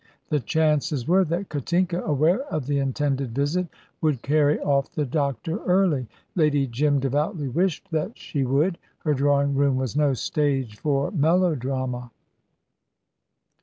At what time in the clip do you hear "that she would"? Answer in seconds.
7.91-8.79